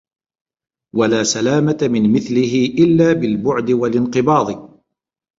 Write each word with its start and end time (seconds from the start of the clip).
وَلَا 0.95 1.23
سَلَامَةَ 1.23 1.77
مِنْ 1.81 2.13
مِثْلِهِ 2.13 2.65
إلَّا 2.77 3.13
بِالْبُعْدِ 3.13 3.71
وَالِانْقِبَاضِ 3.71 4.79